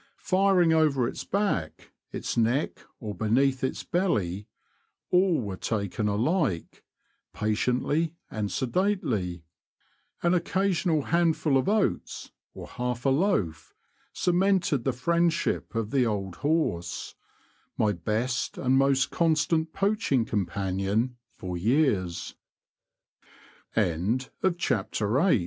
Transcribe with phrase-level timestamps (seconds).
[0.17, 4.47] Firing over its back, its neck, or beneath its belly—
[5.11, 6.83] all were taken alike,
[7.35, 9.43] patiently and sedately.
[10.23, 13.75] An occasional handful of oats, or half a loaf,
[14.11, 17.13] cemented the friendship of the old horse—
[17.77, 20.11] my best and most constant poach